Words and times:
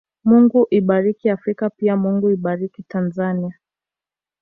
Mungu 0.23 0.59
ibariki 0.79 1.25
Afrika 1.37 1.69
pia 1.69 1.95
Mungu 1.97 2.29
ibariki 2.29 2.83
Tanzania 2.83 3.57